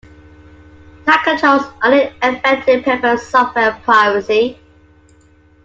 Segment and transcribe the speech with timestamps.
[1.05, 4.57] Tight controls are in effect to prevent software piracy.